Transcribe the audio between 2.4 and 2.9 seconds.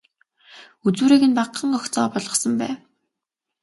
байв.